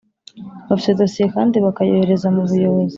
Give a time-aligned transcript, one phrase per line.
[0.69, 2.89] bafite dosiye kandi bakayohereza mu buyobozi